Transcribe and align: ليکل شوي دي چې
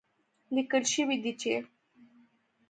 ليکل 0.55 0.83
شوي 0.93 1.17
دي 1.23 1.33
چې 1.41 1.53